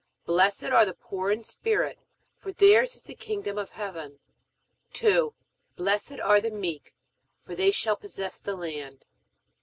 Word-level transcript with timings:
Blessed 0.25 0.63
are 0.63 0.83
the 0.83 0.95
poor 0.95 1.29
in 1.29 1.43
spirit, 1.43 1.99
for 2.39 2.51
theirs 2.51 2.95
is 2.95 3.03
the 3.03 3.13
kingdom 3.13 3.59
of 3.59 3.69
heaven. 3.69 4.17
2. 4.93 5.35
Blessed 5.75 6.19
are 6.19 6.41
the 6.41 6.49
meek, 6.49 6.95
for 7.45 7.53
they 7.53 7.69
shall 7.69 7.97
possess 7.97 8.39
the 8.41 8.55
land. 8.55 9.05